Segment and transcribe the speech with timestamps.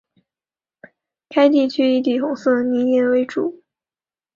[1.29, 3.61] 该地层以紫红色泥岩为主。